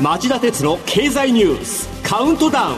[0.00, 2.76] 町田鉄の経済ニュースカウントダウン。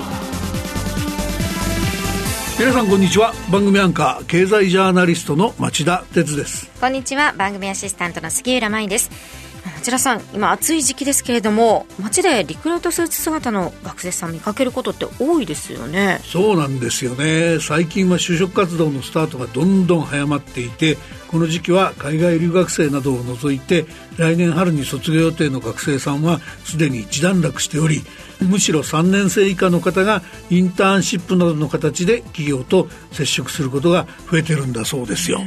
[2.59, 3.33] 皆さんこんにちは。
[3.51, 6.71] 番組アンカー経済ジャーナリストの町田鉄です。
[6.79, 7.33] こんにちは。
[7.33, 9.11] 番組アシスタントの杉浦舞です
[9.81, 16.21] 町田さん今暑い時期ですけれども街でリクルートスーツ姿の学生さん見かけることって多いですよね。
[16.23, 17.59] そうなんですよね。
[17.61, 20.99] 最近は就職活動のスタートがどんどん早まっていて
[21.31, 23.87] この時期は海外留学生などを除いて
[24.19, 28.03] 来年春に卒業予定の学生さんはすでに一段落しており
[28.41, 35.47] むしろ3年生以下の方がインターンシップなどの形で企業と接触することが増えてるんだそうですよ、うん、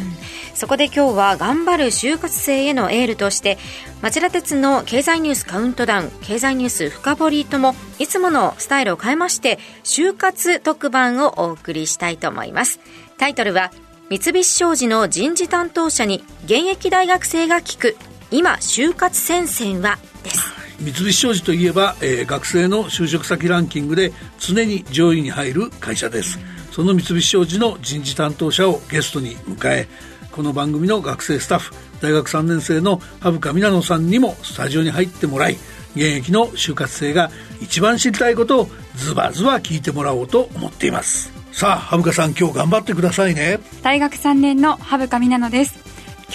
[0.53, 3.57] そこで今日は頑張る就活生へのエールとして
[4.01, 12.79] 町田鉄の経済ニュースカウントダウン経済ニュース深掘りともいつものスタイルを変えまして就活特番をお送りしたいと思います。
[13.17, 13.73] タイトルは
[14.09, 17.97] 三菱商事の人事担当者に現役大学生が聞く
[18.31, 20.53] 今就活戦線はです。
[20.79, 26.39] 三菱商事といえば、えー、学生の就職先ランキングで常に上位に入る会社です。
[26.71, 29.87] その三菱商事の人事担当者をゲストに迎え
[30.31, 35.53] この番組の学生スタッフ大学3年生の羽深美奈野さんにもスタジオに入ってもらい
[35.95, 41.31] 現役の就活生が一番知りたいことをズバズバ聞いてもらおうと思っています。
[41.53, 43.59] さあ羽深さん今日頑張ってくださいね。
[43.83, 45.79] 大学3年の羽深美奈野です。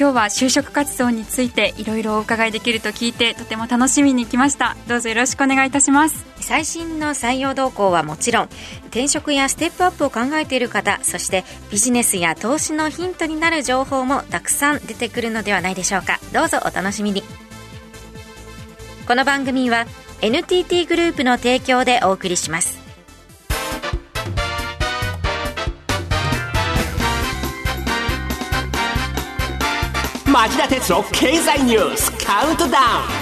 [0.01, 4.75] 今日は就職活動についていろいろお伺いできると聞いてとても楽しみに来ました。
[4.87, 6.28] どうぞよろしくお願いいたします。
[6.49, 8.49] 最新の採用動向はもちろん
[8.87, 16.19] 転職やステップアップを考えている方そしてビジネスや投資のヒントになる情報もたくさん出てくるのではないでしょうか。
[16.33, 17.23] どうぞお楽しみに。
[19.07, 19.85] この番組は
[20.23, 22.79] NTT グループの提供でお送りします。
[30.25, 32.79] 町田鉄の経済ニュースカウントダ
[33.13, 33.18] ウン。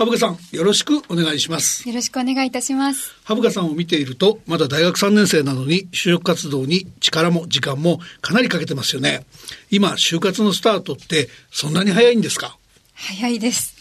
[0.00, 1.86] 羽深さん、よろしくお願いします。
[1.86, 3.14] よろしくお願いいたします。
[3.24, 9.26] 羽深さんを見ていると、まだ大学3年生なのに、就職活動に力も時間もかなりかけてますよね。
[9.70, 12.56] 今、就活のスタートって、そんなに早いんですか？
[12.94, 13.76] 早いです。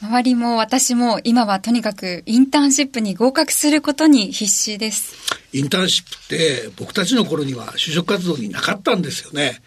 [0.00, 5.16] 周りも私も今はとにかくインターンシップに合格することに必死です。
[5.52, 9.60] インターンシップって僕たちの頃には就職活動になかったんですよね。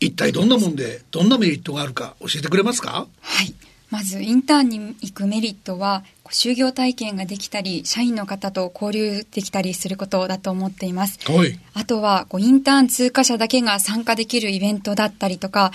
[0.00, 3.06] 一体どんなもんでどんなメリットがあるか教えてくれますか？
[3.20, 3.54] はい。
[3.92, 11.18] まずインターンに行くメリットは就業体験ができたり社員の方と交流できたりすることだと思っています。
[11.30, 15.72] はい、あとはこうインターン通過者だけが参加できるイベントだったりとか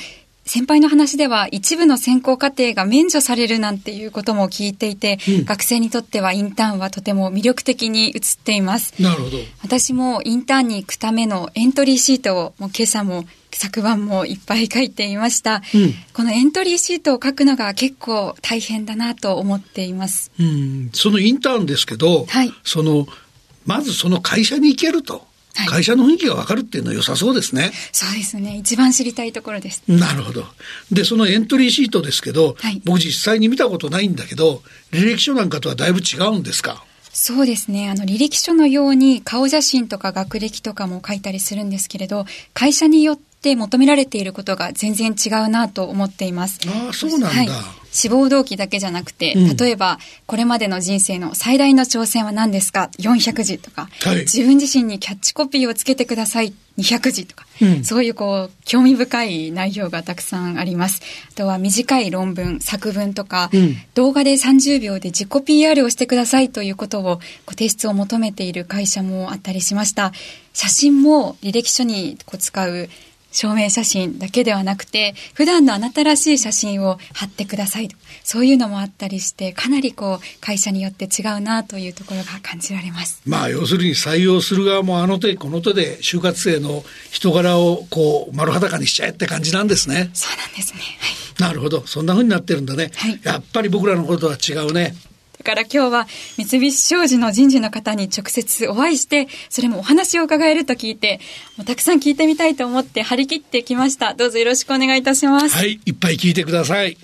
[0.47, 9.01] 先輩の話では一部の選考課程が免除されるなんていうことも聞いていて、うん、学生にとってはインターンはとても魅力的に映っています。
[9.01, 9.37] なるほど。
[9.61, 20.31] 私もインターンに行くためのエントリーシートをもう今朝も昨晩もいっぱい書いていました、うん、このエントリーシートを書くのが結構大変だなと思っています。
[20.39, 23.05] うん、そのインターンですけど、はい、その
[23.65, 25.26] まずその会社に行けると。
[25.65, 27.71] 会社の雰囲気がわかるっていうのは良さそうですね。
[27.91, 28.57] そうですね。
[28.57, 29.81] 一番知りたいところです。
[29.87, 30.45] なるほど。
[30.91, 36.83] で、そのエントリーシートですけど、はい、僕実際に見たことないんだけど、履歴書なんかとはだいぶ違うんですか？
[37.11, 37.89] そうですね。
[37.89, 46.59] あの、履歴書のように顔写真とか学歴とかも書いたりするんですけれど、会社によって求められていることが全然違うなと思っています。
[46.67, 47.27] ああ、そうなんだ。
[47.29, 47.49] はい
[47.97, 49.97] 志望動機だけじゃなくて、うん、例えば、
[50.27, 56.53] これまでの人生の最大の挑戦は何ですか ?400 字とか、はい、自分自身にキャッチコピーをつけてください。
[56.77, 61.01] 200字とか、うん、そういうこう、興味深い内容がたくさんあります。
[61.31, 70.13] あとは短い論文、作文とか、うん、動画で30秒で自己 PR をしてくださいということを、ご提出を求めている会社もあったりしました。
[70.53, 72.89] 写真も履歴書にこう使う
[73.31, 77.95] 証明写真だけではなくて、普段のあなたらしい写真を貼ってくださいと。
[78.23, 83.21] そういうのもあったりして、かなりこう、会社によって違うなというところが感じられます。
[83.25, 90.09] まあ、要するに採用する側もあの手この手で就活生の人柄をこう、丸裸にしちゃえって感じなんですね。
[90.13, 90.79] そうなんですね。
[91.39, 91.49] はい。
[91.49, 91.85] なるほど。
[91.85, 92.91] そんな風になってるんだね。
[92.95, 93.19] はい。
[93.23, 94.95] やっぱり僕らのことは違うね。
[95.47, 101.21] から今日は三菱商事の人事の方に直接お会いして、それもお話を伺えると聞いて、
[101.55, 104.13] もうたくさん聞いてみたいと思って張り切ってきました。
[104.13, 105.55] どうぞよろしくお願いいたします。
[105.55, 106.97] はい、いっぱい聞いてください。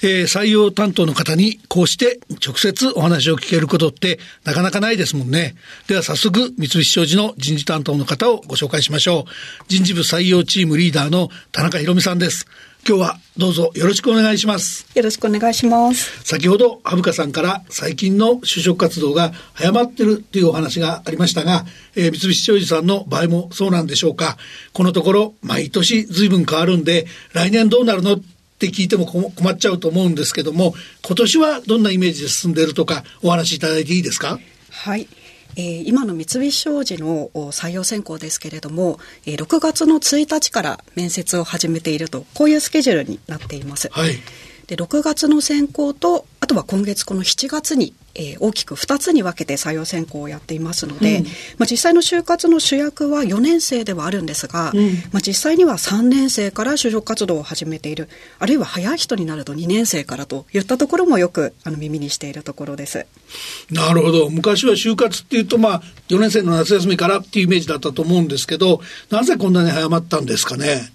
[0.00, 5.56] えー、採用担当の方にこうして直接お話を聞けることってなかなかないですもんね。
[5.88, 9.64] では早速三菱商事の人事担当の方をご紹介しましょう。
[9.66, 12.46] 人事部採用チームリーダーの田中博美さんです。
[12.88, 14.86] 今日はどうぞよろしくお願いします。
[14.94, 16.24] よろしくお願いします。
[16.24, 24.38] 先ほど、はぶかさんから最近の就職活動が早まってるというお話がありましたが、えー、三菱商事さんの場合もそうなんでしょうか。
[24.72, 28.20] このところ、毎年随分変わるんで、来年どうなるのっ
[28.58, 30.74] て聞いても困っちゃうと思うんですけども、
[31.04, 34.40] 今年はどんなイメージで進んでいるとか、お話しいただいていいですか？
[34.70, 35.06] はい。
[35.56, 43.88] えー、今の三菱商事の採用選考ですけれども、えー、6月の1日から面接を始めているとこういうスケジュールになっています。
[43.90, 44.18] はい、
[44.66, 51.30] で6月の選考とあとは今月この7月にえー、大きく2つに分けて採用選考をやっていますので、うん、ま
[51.64, 58.08] あ、実際の就活の主役は4年生ではあるんですが、うん、まあ、実際には3年生から就職活動を始めている
[58.40, 63.06] あるいは早い人になると2年生からといったところもよくあの耳にしているところです。
[63.70, 68.80] なるほど昔は就活っていうと、まあ、4年生の夏休みからっていうイメージだったと思うんですけど
[69.10, 70.90] なぜこんなに早まったんですかね？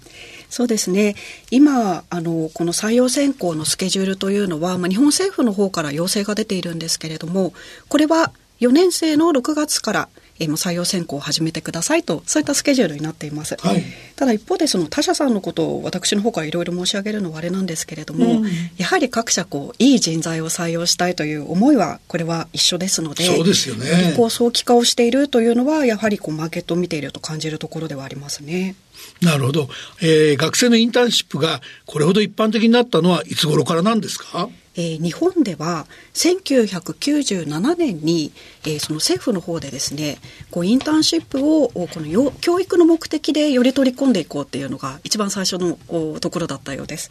[0.54, 1.16] そうですね。
[1.50, 7.52] 今あのこの採用選考のスケジュールというのは、まあ、日本政府の方から要請が出ているんですけれども
[7.88, 8.30] これは
[8.60, 10.08] 4年生の6月から
[10.40, 13.82] えー、採用選考を始めてくださいとそういったスケジュールになっています、はい、
[14.16, 24.14] ただ一方でその他社さんのことを私の方からいろいろ申し上げるのはあれなんですけれども、うん、やはり各社こういい人材を採用したいという思いはこれは一緒ですのでそうですよね。
[24.16, 28.74] こう早期化をしているというのはやはりこうマーケットを見ていると感じるところではありますね。
[29.20, 29.68] なるほど、
[30.00, 34.48] えー、学生のインターンシップがこれほど一般的になったのはいつ頃からなんですか？
[34.76, 38.32] えー、日本では1997年に、
[38.64, 40.18] えー、その政府の方でですね
[40.50, 45.78] こうインターンシップをこの教育の目的でより取り込んでいこうっていうのが一番最初の
[46.18, 47.10] ところだったようです。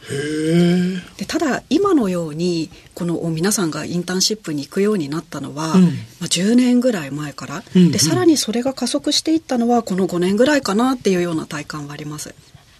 [1.17, 12.35] でただ今のようにこの皆さんがインターンシップに行くようになったのは、うん、まあ、10年ぐらい前から、うんうん、でさらにそれが加速していったのはこの5年ぐらいかなっていうような体感はあります。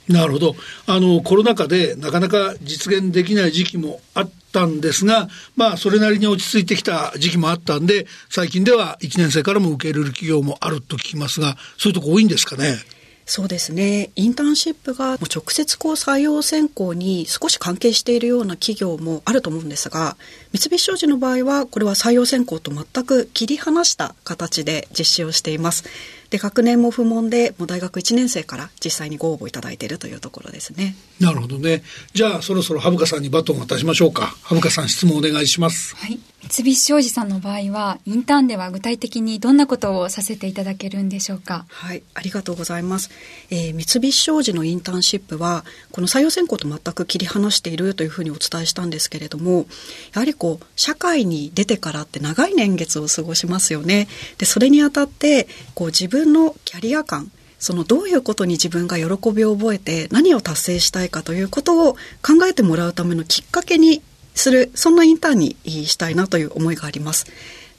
[0.07, 0.55] なるほど。
[0.85, 12.77] あの、コロナ禍でなかなか実現できない時期もあったんですが、まあ、それなりに落ち着いてきた時期もあったんで、最近では1年生からも受け入れる企業もあると聞きますが、そういうとこ多いんですかね？
[13.25, 20.17] そうですねインターンシップが直接こう採用選考に少し関係しているような企業もあると思うんですが
[20.51, 25.85] 三菱商事の場合はこれは採用選考と全く切り離した形で実施をしています
[26.33, 30.95] で学年も不問でもう大学1年生から実際にご応募いただいているというところですね。
[31.19, 31.83] なるほどね。
[32.13, 34.35] じゃあそろそろ羽深さんにバトンを渡しましょうか。
[34.41, 35.95] 羽深さん質問お願いします。
[35.95, 36.19] はい
[36.49, 41.65] 三菱商事さんの場合はインターンでは具体的にどんなことをさせていただけるんでしょうか？
[41.69, 43.09] はいありがとうございます、
[43.49, 49.65] えー、三菱商事のインターンシップはこの採用選考と全く切り離しているというふうにお伝えしたんですけれども
[50.13, 54.07] やはりこう社会に出てからって長い年月を過ごしますよね。
[54.37, 64.01] でそれにあたってこう自分のキャリア感そのどういうことに自分が喜びを覚えて何を達成したいかということを考えてもらうためのきっかけに
[64.33, 67.25] するそんなインターンにしたいなという思いがあります。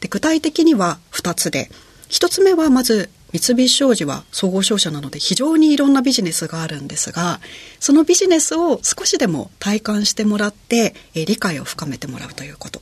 [0.01, 1.71] で具体的には2つで。
[2.11, 7.41] 1つ目はまず三菱商事は総合商社なので非常にいろんなビジネスがあるんですが
[7.81, 12.81] そのビジネスを少しでも体感してもらって理解を深めてもらうということ。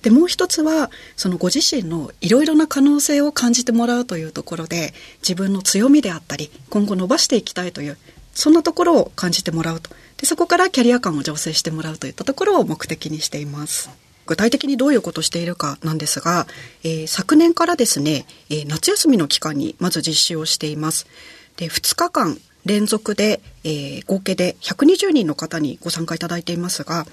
[0.00, 7.98] でもう一つはそのご自身のいろいろな可能性を感じてもらうというところで自分の強みであったり今後伸ばしていきたいという
[8.34, 9.90] そんなところを感じてもらうと。
[10.22, 13.90] でそこからキャリア感を醸成してもらうといったところを目的にしています。
[14.24, 16.46] 具体的にどういうことをしているかなんですが、
[16.84, 21.08] えー、昨年からですね、えー、夏休みの期間にまず実施をしています。
[21.56, 27.04] で2日間連続で、えー、合計で120人の方にご参加いただいていますが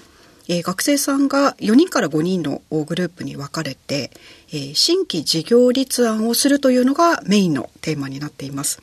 [0.48, 4.10] え、学生さんが4人から5人のグループに分かれて、
[4.52, 8.82] え、新規事業立案をするというのがメインのテーマになっています。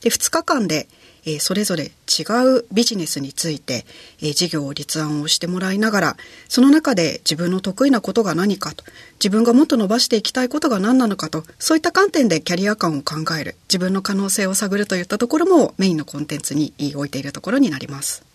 [0.00, 0.88] で2日間で、
[1.24, 2.22] え、それぞれ違
[2.58, 3.84] うビジネスについて、
[4.20, 6.16] え、事業を立案をしてもらいながら
[6.48, 18.31] その中で自分の得意なことが何かと自分がもっと伸ばしていきたいことが何なのかとそういった観点でキャリア感を考える自分の可能性を探るといったところもメインのコンテンツに置いているところになります。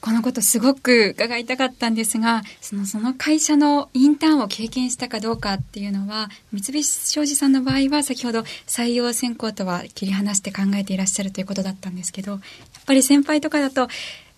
[0.00, 12.40] このことすごく伺いたかったんですが、そのその会社のインターンを経験したかどうかっていうのは、三菱商事さんの場合は先ほど採用選考とは切り離して考えていらっしゃるということだったんですけど、やっ
[12.86, 13.88] ぱり先輩とかだと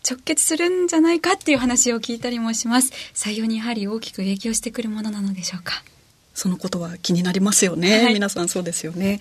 [0.09, 2.92] 直結するんじゃないかっていう話を聞いたりもします。
[3.14, 5.85] 採用にやはり大きく影響してくるものなのでしょうか？
[6.35, 8.02] そのことは気になりますよね。
[8.02, 9.21] はい、皆さんそうですよね。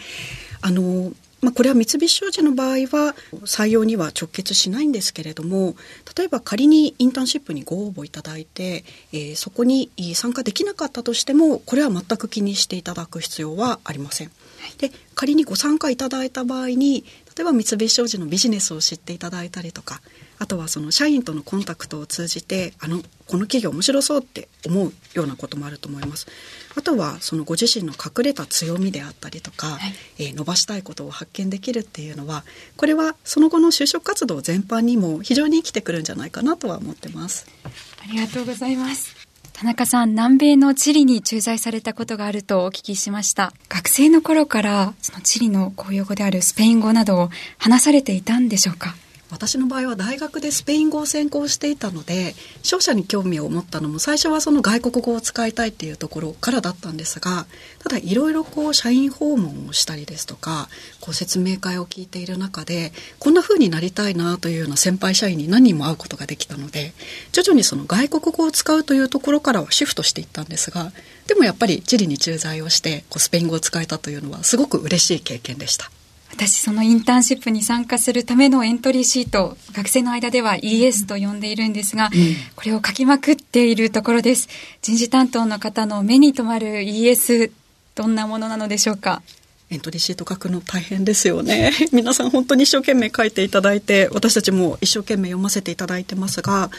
[0.62, 5.75] あのまあ、これは三菱商事の場合は採用には直結しないんですけれども
[6.15, 14.31] 例えば仮にインターンシップにご応募いただいて、えー、そこに参加できなかったとしてもこれは全く気にしていただく必要はありません。
[14.77, 17.03] で仮にご参加いただいた場合に
[17.41, 20.00] 例例えば三菱商事のビジネスを知っていただいたりとか
[20.38, 26.27] あとはその社員とのコンタクトを通じてあのこの企業面白そうって思うようなこともあると思います。
[26.75, 32.43] あとはそのご自身の隠れた強みであったりとか、はい、えー、伸ばしたいことを発見できるっていうのは
[32.77, 37.48] これはその後の就職活動全般にも非常に生きてくるんじゃないかなとは思ってます。
[37.65, 39.21] ありがとうございます
[39.53, 43.53] 田中さん、南米のチリに駐在されたことがあるとお聞きしました。
[43.70, 47.29] 学生の頃からそのチリの公用語であるスペイン語などを
[47.60, 48.96] 話されていたんでしょうか？
[49.32, 57.46] 私の場合は大学でスペイン語を専攻していたので商社に興味を持ったのも最初はその外国語を使いたいっていうところからだったんですが
[57.80, 60.70] ただいろいろこう社員訪問をしたりですとか
[61.00, 66.94] こう説明会を聞いている中でこんな風になりたいなというような先輩社員に何人も会うことができたので
[67.32, 70.92] 徐々にその外国語を使うというところからはシフトしていったんですが
[71.28, 75.90] でもやっぱりチリに駐在をしてこうスペイン語を使えたというのはすごく嬉しい経験でした。
[76.34, 82.12] 私そのインターンシップに参加するためのエントリーシート学生の間では ES と呼んでいるんですが、うん、
[82.56, 84.48] これを書きまくっているところです。
[84.82, 87.52] 人事担当の方の目に留まる ES
[87.96, 89.22] どんなものなのでしょうか？
[89.70, 91.72] エントリーシート書くの大変ですよね。
[91.94, 96.70] 皆さん本当に一生懸命書いていただいて私たちも一生懸命読ませていただいてますが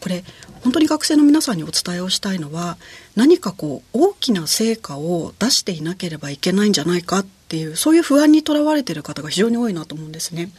[0.00, 0.22] これ
[0.62, 2.76] 本当に学生の皆さんにお伝えをしたいのは
[3.16, 10.50] 何かこう大きな成果を出していなければいけないんじゃないかっっていうそういう不安にとらわれている方が非常に多いなと思うんですね。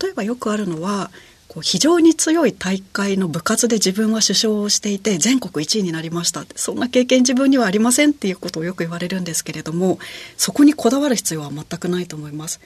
[0.00, 1.10] 例えばよくあるのは
[1.56, 9.98] こう非常に強い大会の部活で自分は首相をしていて全国1位になりましたそんな経験自分にはありませんっていうことをよく言われるんですけれども
[10.36, 12.60] そこにこだわる必要は全くないと思います。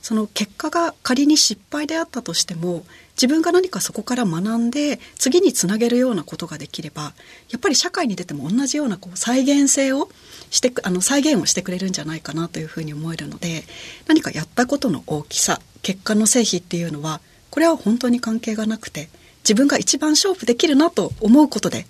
[0.00, 2.84] その結果が仮に失敗であったとしても
[3.16, 7.12] 自分が何かそこから学んで次につなげるようなことができれば
[7.50, 10.08] やっぱり社会に出ても同じようなこう再現性を
[10.50, 13.64] してあの再現をしてくれるんじゃないかなというふうに思えるので
[14.06, 17.20] 何かやったことの大きさ結果の成否っていうのは
[17.56, 19.08] これは本当に関係がなくて
[19.38, 21.86] 自分が一番勝負できるなと思うことで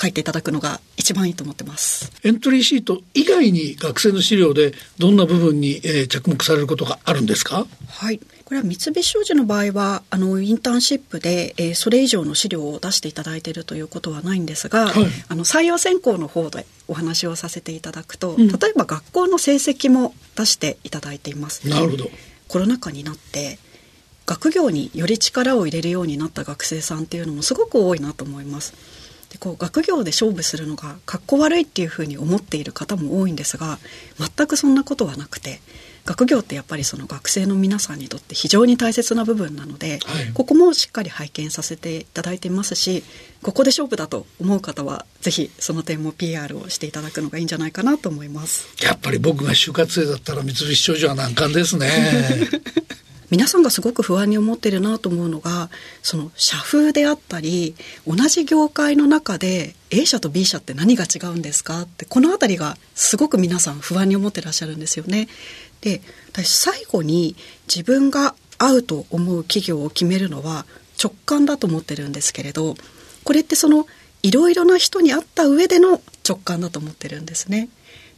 [0.00, 2.12] 書いていただくのが一番いいと思ってます。
[2.22, 7.66] エントリーシート以外に学生の資料でどんな部分に、えー、着目されることがあるんですか？
[7.88, 8.20] はい。
[8.44, 21.68] これは三菱商事の場合はあのインターンシップで、えー、それ以上の資料を出していただいているということはないんですが、はい、あの採用選考の方でお話をさせていただくと、うん、例えば学校の成績も出していただいています。
[21.68, 22.08] なるほど。
[22.46, 23.58] コロナ禍になって
[24.30, 28.74] 学業により力を入れるようになった学生さんっていうのもすごく多いなと思います。
[29.28, 33.78] でこう学業で勝負するのがかっこ悪いっていうふうに思っている方も多いんですが
[34.18, 35.60] 全くそんなことはなくて
[36.04, 43.04] 学業ってやっぱりその学生の皆さんにとって非常に大切な部分なので、はい、ここもしっかり拝見させていただいていますし
[43.42, 48.68] ここで勝負だと思う方はぜひその点も PR をしていただくのがいいんじゃないかなと思います。
[48.84, 51.88] やっぱり僕が就活生だったら三菱商事は難関ですね
[53.30, 55.70] 皆さんがすごく不安に思ってるなと思うのが
[56.02, 61.82] その社風であったり同じ業界の中で A 社と B 社って何が違うんですか？
[61.82, 65.28] ってこの辺りがすごく皆さん不安に思ってらっしゃるんですよね。
[65.80, 67.36] で私最後に
[67.72, 70.66] 自分が合うと思う企業を決めるのは
[71.02, 72.74] 直感だと思ってるんですけれど
[73.24, 73.86] これってその
[74.22, 77.70] いろいろな人に会った上での直感だと思ってるんですね。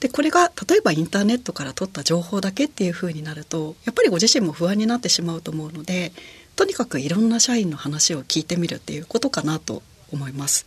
[0.03, 6.11] でこれが例えばインターネットから取った情報だけっていうふうになるとやっぱりご自身も不安になってしまうと思うので
[6.57, 9.81] とにかくいろんな社員の話を聞いてみるっていうことかなと
[10.13, 10.67] 思います。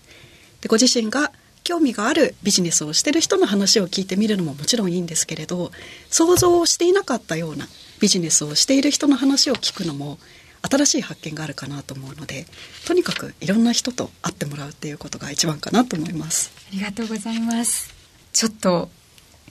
[0.62, 1.34] でご自身が
[1.65, 5.72] 興味があるビジネスをしてる人の話を聞いてみるのももちろんいいんですけれど
[6.10, 7.68] 想像をしていなかったような
[8.00, 10.18] ビジネスをしている人の話を聞くのも
[10.62, 12.46] 新しい発見があるかなと思うので
[12.88, 17.94] とにかくいろんな人と会ってもらうっていうことが一番かなと思いますありがとうございます
[18.32, 18.89] ちょっと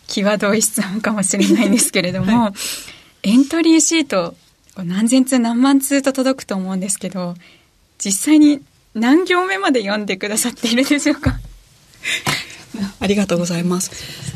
[0.06, 2.52] 際どい質問かもしれないんですけれども、は
[3.22, 4.34] い、エントリーシート
[4.76, 7.34] 何千通何万通と届くと思うんですけど
[7.98, 8.60] 実際に
[8.94, 11.38] 何行目まで読んでくださっているでしょうか？
[13.00, 13.90] ありがとうございます。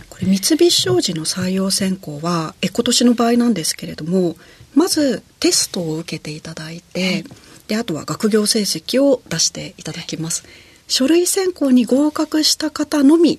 [0.08, 4.36] これ三菱商事の採用選考はえ今年の場合なんですけれども
[4.74, 7.24] まずテストを受けていただいて、はい、
[7.68, 10.44] であとは学業成績を出していただきます。
[10.88, 13.38] 書類選考に合格した方のみ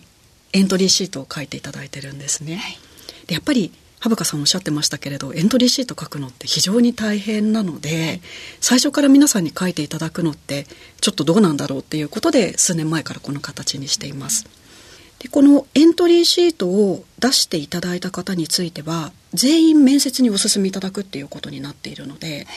[0.53, 2.61] エントリーシートを書いていただいてるんですね。
[3.27, 8.21] でやっぱり羽深さんおっしゃってましたけれどエントリーシート書くのって非常に大変なので
[8.61, 10.65] 最初から皆さんに書いていただくのって
[11.01, 14.45] ちょっとどうなんだろうっていうことで数年前からこの形にしています。
[15.19, 22.47] でこのエントリーシートを出していただいた方については全員面接にお進めいただくっていうことになっているので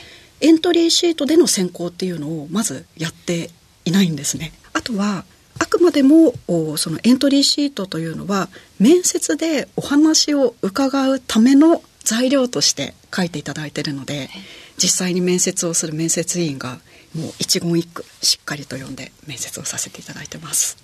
[0.40, 3.50] エントリーシートでの選考っていうのをまずやって
[3.84, 4.52] いないんですね。
[4.74, 5.24] あとは
[5.62, 6.34] あくまでも
[6.76, 8.48] そのエントリーシートというのは
[8.80, 14.28] 面接でお話を伺うための材料として書いていただいているので
[14.76, 16.80] 実際に面接をする面接委員が
[17.14, 20.78] もう一言一句しっかりと読んで面接をさせていただいてます。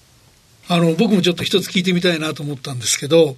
[0.70, 3.36] あの、僕もちょっと一つ聞いてみたいなと思ったんですけど、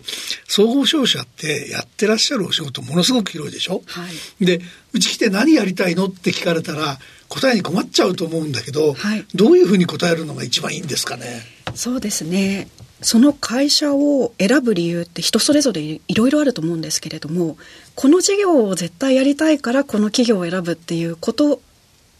[0.49, 3.83] 総合商社ってやってらっしゃるお仕事ものすごく広いでしょ？
[3.87, 4.05] は
[4.41, 4.45] い。
[4.45, 4.61] で、
[4.93, 6.07] うち来て何やりたいの？
[6.07, 6.99] って聞かれたら、
[7.31, 11.41] 答えに困っちゃうと思うんだけど、はい、どういうふうに答えるのが一番いいんですかね？
[11.75, 12.69] そうですね。
[13.01, 17.57] その会社を選ぶ理由って人それぞれいろいろあると思うんですけれども
[17.95, 21.63] この事業を絶対やりたいからこの企業を選ぶっていうこと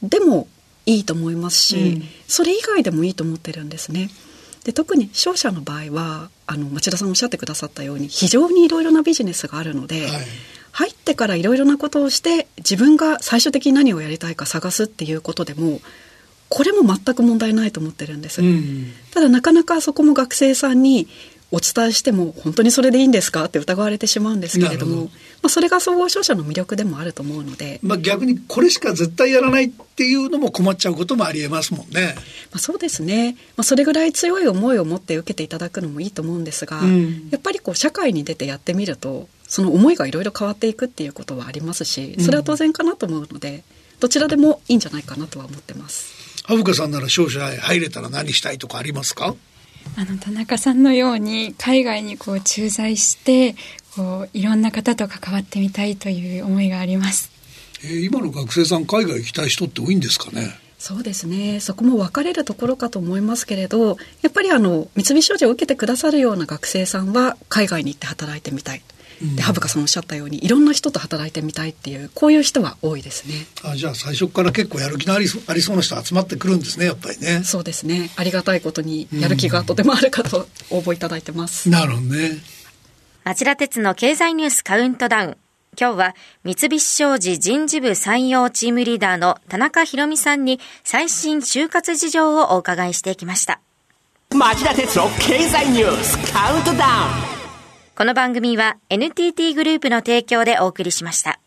[0.03, 0.49] でも
[0.87, 4.09] いいと思いますし、うん、それ以外でもいいと思ってるんですね。
[4.65, 10.11] で特に商社の場合はあの町田さんおっしゃってくださったように非常にいろいろなビジネスがあるので、はい、
[10.81, 15.81] 入ってからいろいろなことをして自分が最終的に何をやりたいか探すっていうことでも
[16.49, 21.07] これも全く問題ないと思ってるんです、うん、ただなかなかそこも学生さんに
[21.53, 23.45] お伝えしても本当にそれでいいんですか？
[23.45, 25.11] って疑われてしまうんですけれども
[25.43, 32.15] まあ、それが総合商社の魅力でもあると思うので、まあ、逆にこれしか絶対やらないっていうのも困っちゃうこともありえますもんね。
[32.53, 43.63] まあ、そうですね、まあ、それぐらい強い思いを持って受けていただくのもいいと思うんですが、うん、やっぱりこう社会に出てやってみるとその思いがいろいろ変わっていくっていうことはありますしそれは当然かなと思うので、うん、
[44.01, 46.43] どちらでもいいんじゃないかなとは思ってます。
[46.47, 49.35] 羽深さんなら商社へ入れたら何したいとかありますか？
[49.97, 53.57] あの田中さんのように海外にこう駐在して
[53.97, 57.31] こういろんな方と関わってみたいという思いがあります。
[57.83, 60.49] えー、今の学生さん海外行きたい人って多いんですかね？
[60.79, 68.83] そうですねそこも分かれるところかと思いますけれどやっぱりあの三菱商事を受けてくださるような学生さんは海外に行って働いてみたい。
[69.21, 73.35] で羽深さんおっしゃったようにいろんな人と働いてみたいっていうこういう人は多いですね。
[73.63, 77.43] あじゃあ最初から結構やる気のありありそうな人集まってくるんですねやっぱりね。
[77.45, 78.11] そうですね。
[78.17, 82.39] ありがたいことにやる気がとてもあるかと応募いただいてます、なるほどね。
[83.25, 85.37] 町田鉄の経済ニュースカウントダウン。
[85.79, 93.61] 今日は三菱商事人事部採用チームリーダーの田中博美さんに最新就活事情をお伺いしてきました。
[94.35, 96.87] 町田鉄の経済ニュースカウントダ
[97.35, 97.40] ウン
[98.01, 101.39] この番組は NTT グループの提供でお送りしました。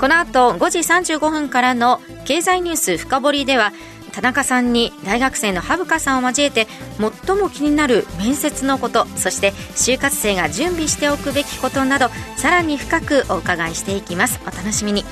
[0.00, 3.72] この後5時35分からの経済ニュース深掘りでは
[4.10, 6.66] 田中さんに大学生の羽深さんを交えて
[6.98, 14.40] 最も気になる面接のことそして就活生が準備しておくべきことなどさらに深くお伺いしていきます。
[14.42, 15.04] お楽しみに。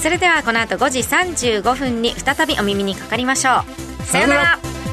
[0.00, 3.64] それではこの後5時35分に再びお耳にかかりましょ
[4.00, 4.02] う。
[4.04, 4.85] さようなら。